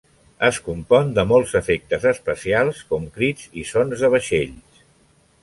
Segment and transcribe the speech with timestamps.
[0.45, 4.83] Es compon de molts efectes especials, com crits i sons de vaixells.